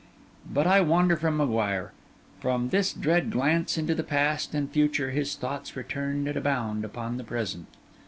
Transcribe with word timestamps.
But 0.51 0.65
I 0.65 0.81
wander 0.81 1.15
from 1.15 1.37
M'Guire. 1.37 1.91
From 2.39 2.69
this 2.69 2.91
dread 2.91 3.29
glance 3.29 3.77
into 3.77 3.93
the 3.93 4.01
past 4.01 4.55
and 4.55 4.67
future, 4.67 5.11
his 5.11 5.35
thoughts 5.35 5.75
returned 5.75 6.27
at 6.27 6.35
a 6.35 6.41
bound 6.41 6.83
upon 6.83 7.17
the 7.17 7.23
present. 7.23 7.67